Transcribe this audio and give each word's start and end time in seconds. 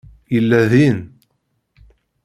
Yella 0.33 0.59
din. 0.71 0.99